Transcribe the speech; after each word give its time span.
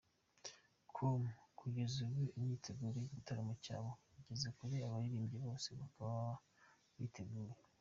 com 0.95 1.21
ko 1.29 1.29
kugeza 1.59 1.97
ubu 2.05 2.21
imyeteguro 2.37 2.95
y'igitaramo 2.99 3.53
cyabo 3.63 3.89
igeze 4.19 4.47
kure, 4.57 4.75
abaririmbyi 4.85 5.37
bose 5.45 5.67
bakaba 5.79 6.17
biteguye. 6.97 7.53